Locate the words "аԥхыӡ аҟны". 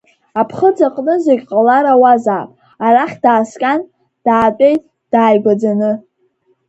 0.41-1.15